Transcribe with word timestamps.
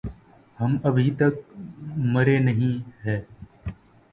ہم 0.59 0.71
أبھی 0.83 1.09
تک 1.19 1.33
مریں 2.13 2.39
نہیں 2.39 2.73
ہے۔ 3.05 3.17